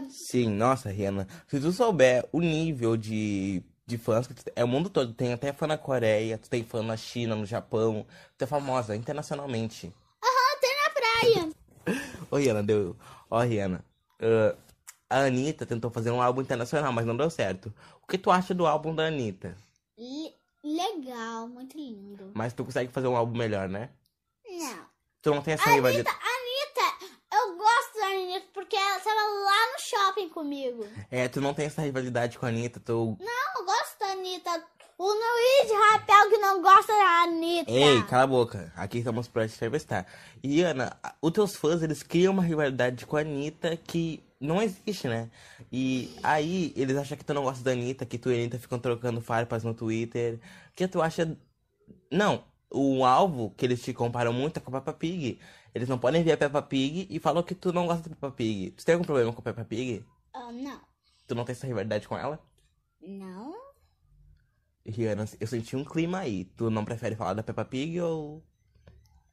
Sim, 0.10 0.50
nossa, 0.50 0.90
Rihanna. 0.90 1.28
Se 1.48 1.60
tu 1.60 1.72
souber 1.72 2.28
o 2.32 2.40
nível 2.40 2.96
de, 2.98 3.62
de 3.86 3.98
fãs 3.98 4.28
que 4.28 4.34
tu 4.34 4.44
tem, 4.44 4.54
é 4.56 4.64
o 4.64 4.68
mundo 4.68 4.90
todo. 4.90 5.14
Tem 5.14 5.34
até 5.34 5.52
fã 5.54 5.68
na 5.68 5.78
Coreia, 5.78 6.38
tu 6.38 6.50
tem 6.50 6.64
fã 6.64 6.82
na 6.84 6.96
China, 6.98 7.36
no 7.36 7.46
Japão. 7.46 8.06
Tu 8.38 8.44
é 8.44 8.48
famosa 8.48 8.96
internacionalmente. 8.96 9.94
Aham, 10.24 10.58
até 10.58 10.68
na 10.68 10.90
praia. 10.94 11.50
Ô, 12.32 12.38
Rihanna, 12.38 12.64
deu. 12.64 12.96
Ó, 13.30 13.40
Rihanna. 13.42 13.84
ah, 14.22 14.56
a 15.10 15.20
Anitta 15.26 15.66
tentou 15.66 15.92
fazer 15.92 16.10
um 16.12 16.22
álbum 16.22 16.42
internacional, 16.42 16.92
mas 16.92 17.06
não 17.06 17.16
deu 17.16 17.30
certo. 17.30 17.72
O 18.02 18.08
que 18.08 18.18
tu 18.18 18.32
acha 18.32 18.54
do 18.54 18.66
álbum 18.66 18.96
da 18.96 19.06
Anitta? 19.08 19.56
Le- 19.98 20.34
legal, 20.64 21.48
muito 21.48 21.78
lindo. 21.78 22.32
Mas 22.34 22.52
tu 22.54 22.66
consegue 22.66 22.92
fazer 22.92 23.08
um 23.08 23.16
álbum 23.16 23.38
melhor, 23.38 23.70
né? 23.70 23.90
Não. 24.48 24.86
Tu 25.22 25.30
não 25.30 25.42
tem 25.42 25.54
essa 25.54 25.70
Anitta, 25.70 25.76
rivalidade. 25.88 26.18
Anitta, 26.18 27.06
eu 27.32 27.58
gosto 27.58 27.94
da 28.00 28.06
Anitta 28.08 28.48
porque 28.54 28.76
ela 28.76 29.00
tava 29.00 29.22
lá 29.22 29.72
no 29.74 29.80
shopping 29.80 30.30
comigo. 30.44 30.86
É, 31.10 31.28
tu 31.28 31.40
não 31.40 31.54
tem 31.54 31.66
essa 31.66 31.82
rivalidade 31.82 32.38
com 32.38 32.46
a 32.46 32.50
Anitta. 32.50 32.80
Tu. 32.80 33.18
Não, 33.20 33.60
eu 33.60 33.66
gosto 33.66 34.00
da 34.00 34.08
Anitta. 34.08 34.64
O 34.98 35.06
Luiz 35.06 35.72
Rapel 35.72 36.30
que 36.30 36.38
não 36.38 36.62
gosta 36.62 36.94
da 36.94 37.24
Anitta. 37.24 37.72
Ei, 37.72 38.04
cala 38.04 38.24
a 38.24 38.28
boca. 38.28 38.72
Aqui 38.76 39.00
estamos 39.00 39.28
pra 39.28 39.48
te 39.48 39.56
entrevistar. 39.56 40.06
E, 40.44 40.62
Ana, 40.62 40.96
os 41.22 41.32
teus 41.32 41.56
fãs, 41.56 41.82
eles 41.82 42.04
criam 42.04 42.34
uma 42.34 42.44
rivalidade 42.44 43.06
com 43.06 43.18
a 43.18 43.22
Anitta 43.22 43.76
que 43.76 44.24
não 44.40 44.62
existe, 44.62 45.08
né? 45.08 45.32
E 45.72 46.14
aí, 46.22 46.74
eles 46.76 46.96
acham 46.96 47.18
que 47.18 47.26
tu 47.26 47.34
não 47.34 47.44
gosta 47.44 47.64
da 47.64 47.72
Anitta, 47.72 48.06
que 48.06 48.18
tu 48.18 48.30
e 48.30 48.36
a 48.36 48.38
Anitta 48.38 48.60
ficam 48.60 48.78
trocando 48.78 49.20
farpas 49.20 49.64
no 49.64 49.74
Twitter. 49.74 50.36
O 50.36 50.76
que 50.76 50.88
tu 50.88 51.02
acha... 51.02 51.36
Não, 52.12 52.44
o 52.70 53.04
alvo 53.04 53.52
que 53.58 53.66
eles 53.66 53.82
te 53.82 53.94
comparam 53.94 54.32
muito 54.32 54.58
é 54.58 54.60
com 54.60 54.70
a 54.70 54.80
Peppa 54.80 54.94
Pig. 54.94 55.40
Eles 55.74 55.90
não 55.90 55.98
podem 55.98 56.24
ver 56.24 56.34
a 56.34 56.38
Peppa 56.38 56.62
Pig 56.62 57.08
e 57.10 57.20
falam 57.20 57.42
que 57.42 57.56
tu 57.56 57.74
não 57.74 57.88
gosta 57.88 58.08
da 58.08 58.16
Peppa 58.16 58.32
Pig. 58.32 58.72
Tu 58.72 58.86
tem 58.86 58.94
algum 58.94 59.06
problema 59.06 59.34
com 59.34 59.40
a 59.40 59.44
Peppa 59.44 59.66
Pig? 59.66 60.06
Ah, 60.34 60.52
não. 60.52 60.82
Tu 61.28 61.36
não 61.36 61.46
tem 61.46 61.54
essa 61.54 61.68
rivalidade 61.68 62.08
com 62.08 62.18
ela? 62.18 62.40
Não? 63.02 63.54
Rihanna, 64.86 65.26
eu 65.40 65.48
senti 65.48 65.76
um 65.76 65.86
clima 65.86 66.20
aí. 66.20 66.46
Tu 66.46 66.70
não 66.70 66.84
prefere 66.84 67.16
falar 67.16 67.34
da 67.34 67.44
Peppa 67.44 67.64
Pig 67.64 68.00
ou... 68.02 68.44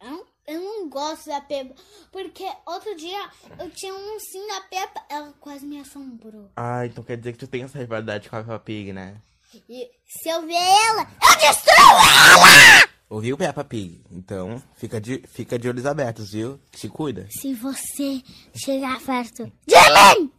Eu 0.00 0.10
não, 0.10 0.26
eu 0.46 0.60
não 0.60 0.88
gosto 0.88 1.28
da 1.28 1.40
Peppa. 1.40 1.74
Porque 2.12 2.44
outro 2.66 2.94
dia 2.96 3.30
eu 3.58 3.70
tinha 3.70 3.94
um 3.94 4.20
sim 4.20 4.46
da 4.46 4.60
Peppa. 4.62 5.04
Ela 5.08 5.32
quase 5.40 5.66
me 5.66 5.80
assombrou. 5.80 6.50
Ah, 6.56 6.86
então 6.86 7.02
quer 7.02 7.16
dizer 7.16 7.32
que 7.32 7.38
tu 7.38 7.46
tem 7.48 7.62
essa 7.62 7.78
rivalidade 7.78 8.28
com 8.28 8.36
a 8.36 8.42
Peppa 8.42 8.58
Pig, 8.60 8.92
né? 8.92 9.20
E 9.68 9.90
se 10.06 10.28
eu 10.28 10.46
ver 10.46 10.54
ela, 10.54 11.02
eu 11.02 11.38
destruo 11.40 11.74
ela! 11.74 12.88
Ouviu, 13.08 13.36
Peppa 13.36 13.64
Pig? 13.64 14.04
Então, 14.12 14.62
fica 14.76 15.00
de, 15.00 15.24
fica 15.26 15.58
de 15.58 15.68
olhos 15.68 15.84
abertos, 15.84 16.30
viu? 16.30 16.60
Se 16.72 16.88
cuida. 16.88 17.26
Se 17.28 17.52
você 17.54 18.22
chegar 18.54 19.00
perto 19.00 19.50
de 19.66 19.74
mim, 20.20 20.32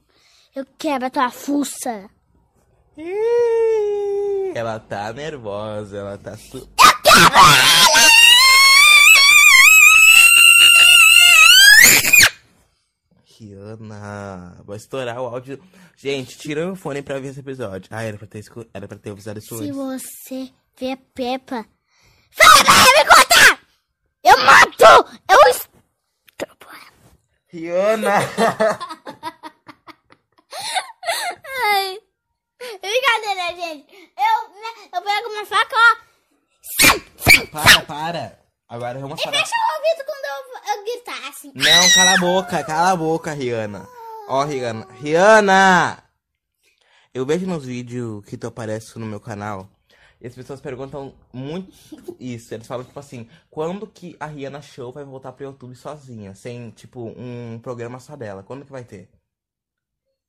eu 0.55 0.65
quebro 0.77 1.07
a 1.07 1.09
tua 1.09 1.29
fuça. 1.31 2.09
Ela 4.53 4.79
tá 4.79 5.11
nervosa, 5.13 5.97
ela 5.97 6.17
tá 6.17 6.37
su... 6.37 6.69
Rihanna, 13.25 14.61
vai 14.65 14.77
estourar 14.77 15.19
o 15.21 15.25
áudio. 15.25 15.61
Gente, 15.95 16.37
tira 16.37 16.71
o 16.71 16.75
fone 16.75 17.01
pra 17.01 17.19
ver 17.19 17.29
esse 17.29 17.39
episódio. 17.39 17.89
Ah, 17.91 18.03
era 18.03 18.17
pra 18.17 18.27
ter, 18.27 18.39
escu- 18.39 18.67
era 18.73 18.87
pra 18.87 18.97
ter 18.97 19.11
avisado 19.11 19.39
isso 19.39 19.57
Se 19.57 19.63
antes. 19.69 19.75
você 19.75 20.51
ver 20.79 20.97
Peppa, 21.13 21.65
fala 22.31 22.63
pra 22.63 22.73
ela 22.73 23.03
me 23.03 23.05
contar! 23.09 23.59
Eu 24.23 24.37
mato! 24.37 25.19
Eu 25.29 25.37
ela. 25.49 25.69
Rihanna! 27.47 28.11
Ai. 31.65 31.99
Brincadeira, 32.79 33.55
gente. 33.55 33.93
Eu, 34.17 34.49
né, 34.49 34.89
eu 34.93 35.01
pego 35.01 35.29
uma 35.29 35.45
faca, 35.45 35.75
ó. 35.75 35.95
Sim, 36.61 37.03
sim. 37.17 37.45
Para, 37.63 37.81
para! 37.85 38.39
Agora 38.67 38.99
vamos 38.99 39.19
E 39.19 39.23
falar. 39.23 39.37
fecha 39.37 39.51
o 39.55 39.77
ouvido 39.77 40.05
quando 40.05 40.25
eu, 40.25 40.77
eu 40.77 40.83
gritar 40.83 41.29
assim. 41.29 41.51
Não, 41.53 41.89
cala 41.93 42.13
a 42.13 42.17
boca, 42.17 42.63
cala 42.63 42.91
a 42.91 42.95
boca, 42.95 43.33
Rihanna. 43.33 43.87
Ó, 44.29 44.43
Rihanna. 44.45 44.87
Rihanna! 44.93 46.03
Eu 47.13 47.25
vejo 47.25 47.45
nos 47.45 47.65
vídeos 47.65 48.23
que 48.25 48.37
tu 48.37 48.47
aparece 48.47 48.97
no 48.97 49.05
meu 49.05 49.19
canal, 49.19 49.69
e 50.21 50.27
as 50.27 50.33
pessoas 50.33 50.61
perguntam 50.61 51.13
muito 51.33 52.15
isso. 52.17 52.53
Eles 52.53 52.65
falam, 52.67 52.85
tipo 52.85 52.97
assim, 52.97 53.27
quando 53.49 53.85
que 53.85 54.15
a 54.17 54.27
Rihanna 54.27 54.61
Show 54.61 54.93
vai 54.93 55.03
voltar 55.03 55.33
pro 55.33 55.43
YouTube 55.43 55.75
sozinha, 55.75 56.33
sem, 56.35 56.69
tipo, 56.71 57.01
um 57.17 57.59
programa 57.61 57.99
só 57.99 58.15
dela? 58.15 58.43
Quando 58.43 58.63
que 58.63 58.71
vai 58.71 58.85
ter? 58.85 59.09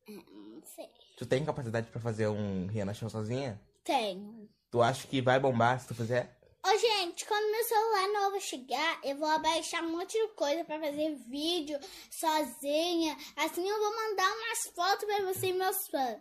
Não 0.08 0.62
sei. 0.74 0.88
Tu 1.16 1.24
tem 1.26 1.44
capacidade 1.44 1.86
pra 1.88 2.00
fazer 2.00 2.26
um 2.26 2.66
Rihanna 2.66 2.94
Show 2.94 3.08
sozinha? 3.08 3.60
Tenho. 3.84 4.48
Tu 4.70 4.82
acha 4.82 5.06
que 5.06 5.20
vai 5.20 5.38
bombar 5.38 5.78
se 5.78 5.86
tu 5.86 5.94
fizer? 5.94 6.36
Ô, 6.66 6.70
gente, 6.78 7.01
quando 7.26 7.50
meu 7.50 7.64
celular 7.64 8.20
novo 8.20 8.40
chegar, 8.40 9.00
eu 9.02 9.16
vou 9.16 9.28
abaixar 9.28 9.82
um 9.84 9.90
monte 9.90 10.12
de 10.12 10.28
coisa 10.34 10.64
pra 10.64 10.80
fazer 10.80 11.14
vídeo 11.28 11.78
sozinha. 12.10 13.16
Assim 13.36 13.68
eu 13.68 13.78
vou 13.78 13.94
mandar 13.94 14.30
umas 14.32 14.74
fotos 14.74 15.04
pra 15.04 15.24
você 15.24 15.48
e 15.48 15.52
meus 15.52 15.88
fãs. 15.88 16.18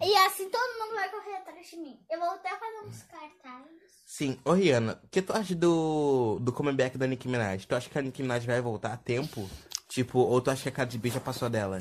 E 0.00 0.14
assim 0.18 0.48
todo 0.48 0.78
mundo 0.78 0.94
vai 0.94 1.10
correr 1.10 1.36
atrás 1.36 1.68
de 1.68 1.76
mim. 1.76 1.98
Eu 2.08 2.20
vou 2.20 2.30
até 2.30 2.50
fazer 2.50 2.86
uns 2.86 3.02
cartazes. 3.02 3.88
Sim. 4.06 4.38
Ô, 4.44 4.52
Rihanna, 4.52 5.00
o 5.04 5.08
que 5.08 5.20
tu 5.20 5.32
acha 5.32 5.54
do, 5.54 6.38
do 6.40 6.52
comeback 6.52 6.96
da 6.96 7.06
Nicki 7.06 7.28
Minaj? 7.28 7.66
Tu 7.66 7.74
acha 7.74 7.90
que 7.90 7.98
a 7.98 8.02
Nicki 8.02 8.22
Minaj 8.22 8.46
vai 8.46 8.60
voltar 8.60 8.92
a 8.92 8.96
tempo? 8.96 9.48
Tipo, 9.88 10.20
ou 10.20 10.40
tu 10.40 10.50
acha 10.50 10.62
que 10.62 10.68
a 10.68 10.72
Cardi 10.72 10.98
B 10.98 11.10
já 11.10 11.20
passou 11.20 11.50
dela? 11.50 11.78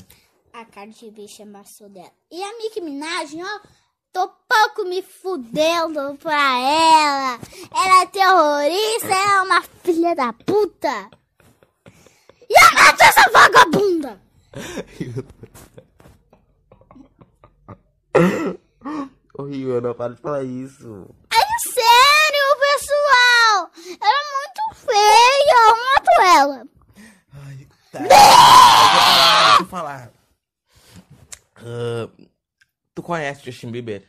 A 0.52 0.66
Cardi 0.66 1.12
B 1.12 1.28
chamaçou 1.28 1.88
dela. 1.90 2.12
E 2.32 2.42
a 2.42 2.58
Nicki 2.58 2.82
Minaj, 2.82 3.36
ó, 3.36 3.68
tô 4.18 4.28
pouco 4.50 4.84
me 4.86 5.04
fudendo 5.04 6.18
pra 6.18 6.58
ela. 6.60 7.40
Ela 7.72 8.02
é 8.02 8.06
terrorista, 8.08 9.14
ela 9.14 9.38
é 9.38 9.42
uma 9.42 9.62
filha 9.62 10.16
da 10.16 10.34
puta. 10.34 11.12
E 12.50 12.54
eu 12.54 12.74
mato 12.74 13.02
essa 13.04 13.30
vagabunda. 13.32 14.20
Ô, 19.38 19.44
Rihanna, 19.44 19.94
para 19.94 20.16
de 20.16 20.22
falar 20.22 20.44
isso. 20.44 21.08
É 21.32 21.60
sério, 21.60 22.58
pessoal. 22.60 23.70
Ela 24.02 24.20
é 24.20 24.32
muito 24.34 24.64
feia, 24.84 25.58
eu 25.68 25.76
mato 25.86 26.14
ela. 26.22 26.68
Ai, 27.46 27.68
tá. 27.92 28.00
Deixa 28.00 29.62
eu 29.62 29.66
falar. 29.68 30.10
Ah, 31.58 32.10
tu 32.18 32.96
conhece 33.08 33.46
Justin 33.46 33.72
Bieber? 33.72 34.04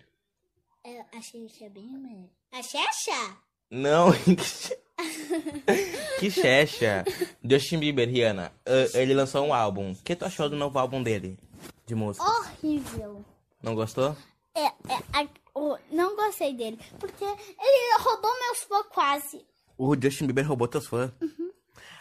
Eu 0.85 1.05
achei 1.17 1.47
que 1.47 1.65
é 1.65 1.69
melhor. 1.71 2.29
A 2.53 2.63
Xexa? 2.63 3.37
Não, 3.71 4.09
que 6.19 6.31
checha. 6.31 7.05
Justin 7.45 7.79
Bieber, 7.79 8.09
Rihanna. 8.09 8.53
ele 8.95 9.15
lançou 9.15 9.47
um 9.47 9.55
álbum. 9.55 9.93
O 9.93 9.97
que 10.03 10.17
tu 10.17 10.25
achou 10.25 10.49
do 10.49 10.57
novo 10.57 10.79
álbum 10.79 11.03
dele? 11.03 11.39
De 11.87 11.95
música? 11.95 12.25
Horrível. 12.27 13.25
Não 13.63 13.75
gostou? 13.75 14.17
É, 14.55 14.67
é, 14.67 14.73
a- 15.13 15.29
o- 15.55 15.79
não 15.91 16.17
gostei 16.17 16.55
dele. 16.55 16.79
Porque 16.99 17.25
ele 17.25 18.03
roubou 18.03 18.31
meus 18.41 18.59
fãs 18.65 18.87
quase. 18.93 19.47
O 19.77 19.95
Justin 20.01 20.27
Bieber 20.27 20.47
roubou 20.47 20.69
teus 20.69 20.87
fãs. 20.87 21.11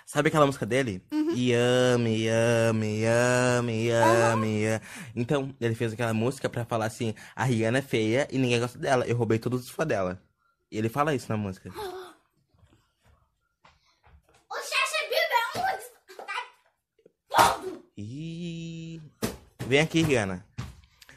Sabe 0.08 0.30
aquela 0.30 0.46
música 0.46 0.66
dele? 0.66 1.04
Yami, 1.12 2.24
yami, 2.24 3.02
yami, 3.02 3.88
yami, 3.88 4.62
yami. 4.64 4.82
Então, 5.14 5.54
ele 5.60 5.76
fez 5.76 5.92
aquela 5.92 6.14
música 6.14 6.48
pra 6.48 6.64
falar 6.64 6.86
assim: 6.86 7.14
a 7.36 7.44
Rihanna 7.44 7.80
é 7.80 7.82
feia 7.82 8.26
e 8.32 8.38
ninguém 8.38 8.58
gosta 8.58 8.80
dela. 8.80 9.06
Eu 9.06 9.18
roubei 9.18 9.38
todos 9.38 9.66
os 9.66 9.70
fãs 9.70 9.86
dela. 9.86 10.18
E 10.72 10.78
ele 10.78 10.88
fala 10.88 11.14
isso 11.14 11.28
na 11.30 11.36
música. 11.36 11.70
O 14.50 14.56
Xexa 14.56 14.98
Bieber 15.10 15.38
é 17.36 17.42
um... 17.44 17.82
E 17.98 19.02
vem 19.66 19.82
aqui, 19.82 20.02
Rihanna. 20.02 20.46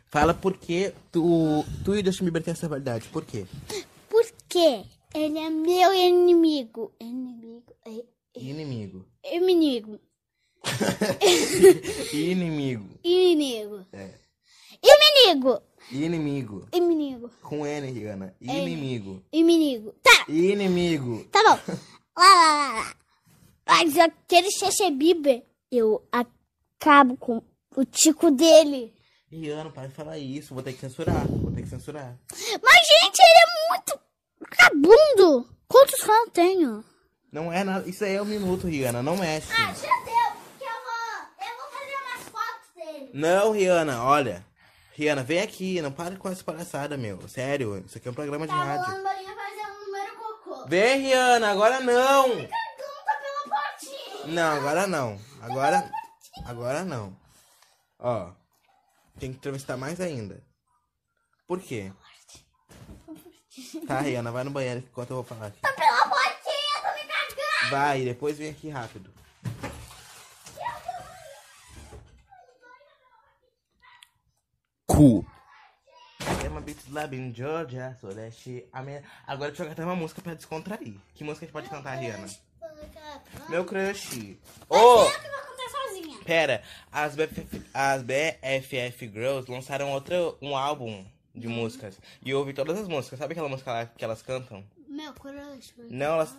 Fala 0.06 0.34
por 0.34 0.56
que 0.56 0.92
tu, 1.12 1.64
tu 1.84 1.94
e 1.94 2.00
o 2.00 2.04
Justin 2.04 2.24
Bieber 2.24 2.42
têm 2.42 2.50
essa 2.50 2.68
verdade. 2.68 3.08
Por 3.08 3.24
quê? 3.24 3.46
Por 4.08 4.26
quê? 4.48 4.84
Ele 5.14 5.38
é 5.38 5.48
meu 5.48 5.94
inimigo. 5.94 6.92
Inimigo. 7.00 7.72
Inimigo. 8.34 9.06
Inimigo. 9.24 10.00
Inimigo. 12.12 12.98
Inimigo. 13.02 13.86
É. 13.92 14.14
Inimigo. 14.82 15.62
Inimigo. 15.90 16.68
Inimigo. 16.72 17.30
Com 17.42 17.66
N, 17.66 17.90
Rihanna. 17.90 18.34
Inimigo. 18.40 19.22
Inimigo. 19.32 19.94
Tá, 20.02 20.24
Inimigo. 20.28 21.24
tá 21.30 21.42
bom. 21.42 21.72
Lá, 22.16 22.24
lá, 22.24 22.44
lá, 22.44 22.74
lá. 22.74 22.94
Mas 23.66 23.96
aquele 23.98 24.50
Xexa 24.50 24.90
Bieber, 24.90 25.44
eu 25.70 26.06
acabo 26.12 27.16
com 27.16 27.42
o 27.76 27.84
tico 27.84 28.30
dele. 28.30 28.92
Rihanna, 29.30 29.70
para 29.70 29.88
de 29.88 29.94
falar 29.94 30.18
isso. 30.18 30.54
Vou 30.54 30.62
ter 30.62 30.72
que 30.72 30.80
censurar. 30.80 31.26
Vou 31.26 31.52
ter 31.52 31.62
que 31.62 31.68
censurar. 31.68 32.18
Mas, 32.30 32.88
gente, 32.88 33.20
ele 33.20 33.38
é 33.38 33.68
muito 33.70 34.00
vagabundo. 34.40 35.48
Quantos 35.68 36.00
fãs 36.00 36.26
eu 36.26 36.30
tenho? 36.30 36.84
Não 37.32 37.52
é 37.52 37.62
nada. 37.62 37.88
Isso 37.88 38.04
aí 38.04 38.14
é 38.14 38.22
um 38.22 38.24
minuto, 38.24 38.66
Rihanna. 38.66 39.02
Não 39.02 39.16
mexe. 39.16 39.48
já 39.48 39.72
deu, 39.72 39.80
que 40.58 40.64
eu 40.64 40.78
vou, 40.84 41.46
eu 41.46 41.56
vou 41.56 41.70
fazer 41.70 41.96
umas 42.02 42.28
fotos 42.28 42.74
dele. 42.74 43.10
Não, 43.14 43.52
Rihanna, 43.52 44.02
olha. 44.04 44.44
Rihanna, 44.94 45.22
vem 45.22 45.40
aqui. 45.40 45.80
Não 45.80 45.92
para 45.92 46.16
com 46.16 46.28
essa 46.28 46.42
palhaçada, 46.42 46.96
meu. 46.96 47.26
Sério. 47.28 47.82
Isso 47.86 47.98
aqui 47.98 48.08
é 48.08 48.10
um 48.10 48.14
programa 48.14 48.46
de 48.46 48.52
rádio. 48.52 48.92
Lamborinha 48.92 49.34
fazer 49.34 49.66
um 49.70 49.86
número 49.86 50.16
cocô. 50.16 50.66
Vem, 50.68 51.00
Rihanna. 51.02 51.50
Agora 51.50 51.80
não. 51.80 52.28
Pergunta 52.28 52.50
pelo 53.22 53.54
potinho. 53.54 54.34
Não, 54.34 54.56
agora 54.56 54.86
não. 54.86 55.20
Agora. 55.42 55.90
Agora 56.44 56.84
não. 56.84 57.16
Ó. 57.98 58.30
Tem 59.18 59.30
que 59.30 59.36
entrevistar 59.36 59.76
mais 59.76 60.00
ainda. 60.00 60.42
Por 61.46 61.60
quê? 61.60 61.92
Tá, 63.86 64.00
Rihanna, 64.00 64.30
vai 64.32 64.44
no 64.44 64.50
banheiro 64.50 64.80
enquanto 64.80 65.10
eu 65.10 65.16
vou 65.16 65.24
falar 65.24 65.46
aqui. 65.46 65.60
Pelo 65.60 65.76
potinho, 65.76 66.70
eu 66.76 66.82
tô 66.82 66.88
me 66.94 67.04
cagando. 67.06 67.59
Vai, 67.70 68.04
depois 68.04 68.36
vem 68.36 68.50
aqui 68.50 68.68
rápido. 68.68 69.10
Cu. 74.86 75.24
I'm 76.44 76.56
a 76.56 76.60
bitch 76.60 76.90
lab 76.90 77.14
in 77.14 77.32
Georgia, 77.32 77.96
so 78.00 78.08
that 78.08 78.32
shit. 78.32 78.68
I 78.74 78.82
mean, 78.82 79.02
agora 79.24 79.50
deixa 79.50 79.62
eu 79.62 79.68
cantar 79.68 79.84
uma 79.84 79.94
música 79.94 80.20
pra 80.20 80.34
descontrair. 80.34 80.96
Que 81.14 81.22
música 81.22 81.44
a 81.44 81.46
gente 81.46 81.52
pode 81.52 81.68
cantar, 81.68 81.94
Rihanna? 81.94 82.28
Meu 83.48 83.64
crush. 83.64 84.36
Ô! 84.68 85.04
Sozinha. 85.70 86.18
Pera, 86.24 86.62
as 86.90 87.14
BFF, 87.14 87.62
as 87.72 88.02
BFF 88.02 89.08
Girls 89.08 89.50
lançaram 89.50 89.92
outro, 89.92 90.36
um 90.42 90.56
álbum 90.56 91.06
de 91.34 91.46
músicas. 91.46 92.00
E 92.24 92.30
eu 92.30 92.38
ouvi 92.38 92.52
todas 92.52 92.78
as 92.78 92.88
músicas. 92.88 93.20
Sabe 93.20 93.32
aquela 93.32 93.48
música 93.48 93.72
lá 93.72 93.86
que 93.86 94.04
elas 94.04 94.22
cantam? 94.22 94.64
Meu 94.88 95.12
crush. 95.12 95.72
Não, 95.88 96.14
elas... 96.14 96.36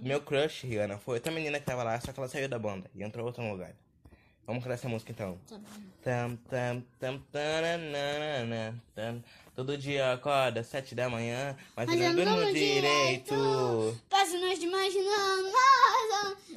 Meu 0.00 0.20
crush, 0.20 0.64
Rihanna, 0.66 0.98
foi 0.98 1.14
outra 1.14 1.32
menina 1.32 1.58
que 1.58 1.66
tava 1.66 1.82
lá, 1.82 2.00
só 2.00 2.12
que 2.12 2.20
ela 2.20 2.28
saiu 2.28 2.48
da 2.48 2.58
banda 2.58 2.90
e 2.94 3.02
entrou 3.02 3.26
outro 3.26 3.42
lugar. 3.48 3.74
Vamos 4.46 4.62
cantar 4.62 4.74
essa 4.74 4.88
música 4.88 5.10
então. 5.10 5.38
Tá. 5.48 5.58
Tam, 6.02 6.36
tam, 6.36 6.84
tam, 7.00 7.18
tananana, 7.32 8.82
tam. 8.94 9.22
Todo 9.54 9.78
dia 9.78 10.12
acorda 10.12 10.62
sete 10.62 10.94
da 10.94 11.08
manhã, 11.08 11.56
mas, 11.76 11.88
eu 11.88 11.96
não 11.96 12.14
durmo 12.14 12.52
direito. 12.52 14.00
Passo 14.10 14.38
noite 14.38 14.64
imaginando. 14.64 15.54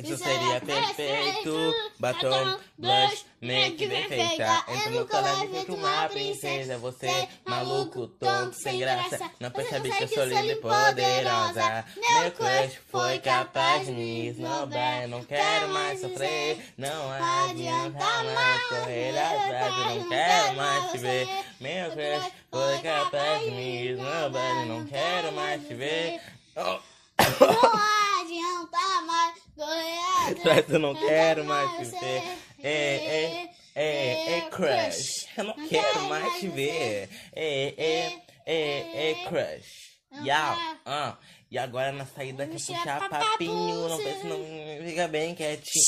Isso 0.03 0.17
seria 0.17 0.59
perfeito. 0.59 1.73
Batom, 1.99 2.59
blush, 2.77 3.25
make 3.41 3.87
bem 3.87 4.07
feita. 4.07 4.63
Entro 4.67 4.91
no 4.91 5.07
colégio 5.07 5.49
feito 5.49 5.73
uma 5.73 6.09
princesa. 6.09 6.77
Você, 6.77 7.27
maluco, 7.45 8.07
tonto, 8.07 8.55
sem 8.55 8.79
graça. 8.79 9.19
Não 9.39 9.51
percebe 9.51 9.91
que 9.91 10.03
eu 10.03 10.07
sou 10.07 10.25
linda 10.25 10.45
e 10.45 10.55
poderosa. 10.55 11.85
Meu 11.95 12.31
crush 12.31 12.79
foi 12.89 13.19
capaz 13.19 13.85
de 13.85 13.91
me 13.91 14.27
esnobar. 14.27 15.03
Eu 15.03 15.09
não 15.09 15.23
quero 15.23 15.69
mais 15.69 16.01
sofrer. 16.01 16.73
Não 16.77 17.11
adianta 17.11 18.23
mais 18.23 18.63
correr 18.67 19.17
atrás. 19.17 19.77
Eu 19.77 19.95
não 19.95 20.09
quero 20.09 20.55
mais 20.55 20.91
te 20.91 20.97
ver. 20.97 21.27
Meu 21.59 21.91
crush 21.91 22.31
foi 22.51 22.79
capaz 22.79 23.43
de 23.43 23.51
me 23.51 23.87
esnobar. 23.89 24.61
Eu 24.61 24.65
não 24.65 24.85
quero 24.85 25.31
mais 25.33 25.67
te 25.67 25.73
ver. 25.73 26.21
Oh. 26.55 26.79
Não 27.19 28.21
adianta 28.21 29.01
mais 29.05 29.35
correr 29.55 29.97
Atrás 30.31 30.65
eu 30.69 30.79
não 30.79 30.93
quero 30.93 31.45
mais 31.45 31.71
te 31.77 31.99
ver. 31.99 32.37
É, 32.63 32.95
é, 32.95 33.49
é, 33.75 34.37
é, 34.37 34.49
crush. 34.49 35.27
Eu 35.37 35.43
não 35.43 35.67
quero 35.67 36.01
mais 36.03 36.39
te 36.39 36.47
ver. 36.47 37.09
É, 37.33 37.73
é, 37.77 38.21
é, 38.45 39.11
é, 39.11 39.25
crush. 39.27 39.87
Yeah, 40.23 40.79
ah. 40.85 41.17
E 41.49 41.57
agora 41.57 41.91
na 41.91 42.05
saída 42.05 42.45
que 42.45 42.53
puxar 42.53 43.09
papinho. 43.09 43.87
Não 43.87 43.97
pensa, 43.97 44.27
não 44.27 44.85
fica 44.85 45.07
bem 45.07 45.35
quietinho. 45.35 45.85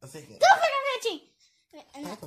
Quer? 0.00 0.08
Tu 0.08 0.18
fica 0.18 0.38
quietinho. 0.38 1.20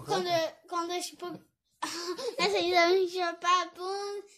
Quando, 0.05 0.29
quando 0.67 1.01
tipo. 1.01 1.48
Nessa 2.39 2.59
ida 2.59 2.81
a 2.83 2.89
gente 2.89 3.17
papo. 3.39 3.87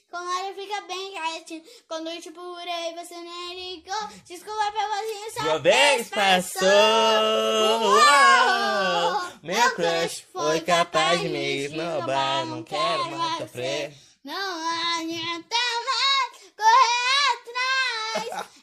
Quando 0.10 0.30
ela 0.30 0.54
fica 0.54 0.82
bem 0.82 1.12
quietinho. 1.12 1.64
Quando 1.88 2.10
eu 2.10 2.22
te 2.22 2.32
purei, 2.32 2.94
você 2.96 3.16
nem 3.16 3.76
ligou. 3.76 4.08
Desculpa 4.26 4.72
pelo 4.72 4.90
vozinho, 4.90 5.32
só 5.34 5.42
Uma 5.44 5.60
vez 5.60 6.10
passou. 6.10 6.70
Meu 9.42 9.76
crush 9.76 10.26
foi 10.32 10.62
capaz 10.62 11.22
de 11.22 11.30
me 11.30 11.66
esnobar. 11.66 12.46
Não 12.46 12.64
quero 12.64 13.12
mais 13.12 13.38
sofrer. 13.38 13.94
Não 14.24 15.00
adianta 15.00 15.56
mais 15.88 16.54
correr 16.58 17.32
atrás. 18.30 18.61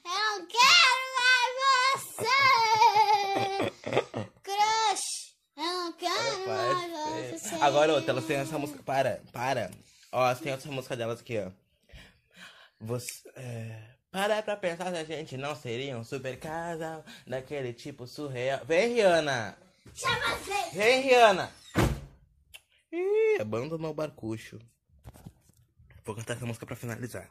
Agora 7.60 7.92
outra, 7.92 8.12
elas 8.12 8.24
têm 8.24 8.36
essa 8.36 8.58
música. 8.58 8.82
Para, 8.82 9.22
para. 9.32 9.70
Ó, 10.12 10.34
têm 10.34 10.52
essa 10.52 10.70
música 10.70 10.96
delas 10.96 11.20
aqui, 11.20 11.38
ó. 11.38 11.50
Você. 12.80 13.28
É... 13.34 13.82
Para 14.10 14.42
pra 14.42 14.56
pensar 14.56 14.90
se 14.90 14.96
a 14.96 15.04
gente 15.04 15.36
não 15.36 15.54
seria 15.54 15.98
um 15.98 16.04
super 16.04 16.38
casal 16.38 17.04
daquele 17.26 17.72
tipo 17.72 18.06
surreal. 18.06 18.64
Vem, 18.64 18.94
Rihanna! 18.94 19.56
Chama 19.94 20.36
você. 20.36 20.76
Vem, 20.76 21.02
Rihanna! 21.02 21.52
Ih, 22.90 23.40
abandonou 23.40 23.90
o 23.90 23.94
barcucho. 23.94 24.58
Vou 26.04 26.16
cantar 26.16 26.36
essa 26.36 26.46
música 26.46 26.64
pra 26.64 26.74
finalizar. 26.74 27.28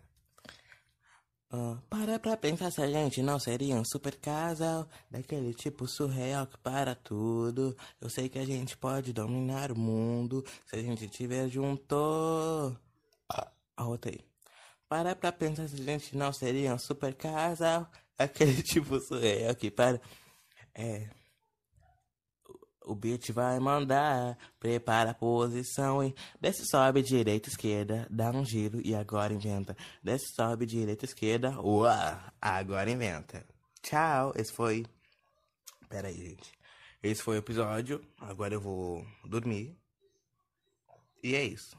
Ah, 1.49 1.77
para 1.89 2.19
pra 2.19 2.35
pensar 2.35 2.71
se 2.71 2.81
a 2.81 2.87
gente 2.87 3.21
não 3.21 3.39
seria 3.39 3.75
um 3.75 3.83
super 3.85 4.15
casal, 4.17 4.87
daquele 5.09 5.53
tipo 5.53 5.87
surreal 5.87 6.45
que 6.45 6.57
para 6.57 6.93
tudo. 6.93 7.75
Eu 8.01 8.09
sei 8.09 8.27
que 8.27 8.37
a 8.37 8.45
gente 8.45 8.75
pode 8.77 9.13
dominar 9.13 9.71
o 9.71 9.77
mundo 9.77 10.43
se 10.65 10.75
a 10.75 10.81
gente 10.81 11.05
estiver 11.05 11.47
junto. 11.47 12.75
A 13.77 13.85
outra 13.85 14.11
aí. 14.11 14.19
Para 14.89 15.15
pra 15.15 15.31
pensar 15.31 15.67
se 15.69 15.75
a 15.75 15.83
gente 15.83 16.17
não 16.17 16.33
seria 16.33 16.73
um 16.73 16.79
super 16.79 17.13
casal, 17.13 17.89
aquele 18.17 18.61
tipo 18.63 18.99
surreal 18.99 19.55
que 19.55 19.71
para. 19.71 20.01
É. 20.75 21.09
O 22.87 22.95
beat 22.95 23.31
vai 23.31 23.59
mandar, 23.59 24.37
prepara 24.59 25.11
a 25.11 25.13
posição 25.13 26.03
e 26.03 26.15
desce, 26.39 26.65
sobe, 26.65 27.01
direita, 27.01 27.49
esquerda, 27.49 28.07
dá 28.09 28.31
um 28.31 28.45
giro 28.45 28.81
e 28.83 28.95
agora 28.95 29.33
inventa. 29.33 29.75
Desce, 30.01 30.33
sobe, 30.33 30.65
direita, 30.65 31.03
esquerda, 31.03 31.59
uá, 31.61 32.31
agora 32.41 32.89
inventa. 32.89 33.45
Tchau, 33.81 34.33
esse 34.35 34.53
foi. 34.53 34.85
Pera 35.89 36.07
aí, 36.07 36.15
gente. 36.15 36.51
Esse 37.01 37.21
foi 37.21 37.35
o 37.35 37.39
episódio. 37.39 38.01
Agora 38.19 38.53
eu 38.53 38.61
vou 38.61 39.05
dormir. 39.25 39.77
E 41.23 41.35
é 41.35 41.43
isso. 41.43 41.77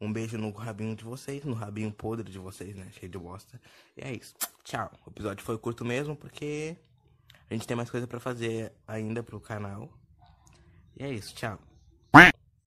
Um 0.00 0.12
beijo 0.12 0.38
no 0.38 0.50
rabinho 0.52 0.94
de 0.94 1.04
vocês, 1.04 1.44
no 1.44 1.54
rabinho 1.54 1.92
podre 1.92 2.30
de 2.30 2.38
vocês, 2.38 2.74
né? 2.76 2.88
Cheio 2.92 3.10
de 3.10 3.18
bosta. 3.18 3.60
E 3.96 4.02
é 4.02 4.12
isso. 4.12 4.34
Tchau. 4.64 4.90
O 5.04 5.10
episódio 5.10 5.44
foi 5.44 5.58
curto 5.58 5.84
mesmo 5.84 6.14
porque 6.16 6.76
a 7.50 7.54
gente 7.54 7.66
tem 7.66 7.76
mais 7.76 7.90
coisa 7.90 8.06
para 8.06 8.20
fazer 8.20 8.72
ainda 8.86 9.22
pro 9.22 9.40
canal. 9.40 9.88
E 10.96 11.04
é 11.04 11.10
isso, 11.10 11.34
tchau. 11.34 11.58